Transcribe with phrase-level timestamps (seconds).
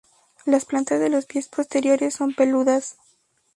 [0.47, 2.97] Las plantas de los pies posteriores son peludas.